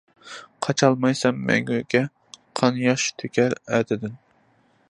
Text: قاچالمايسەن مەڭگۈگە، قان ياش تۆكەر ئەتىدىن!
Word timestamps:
قاچالمايسەن 0.67 1.43
مەڭگۈگە، 1.49 2.03
قان 2.61 2.83
ياش 2.87 3.07
تۆكەر 3.21 3.59
ئەتىدىن! 3.73 4.21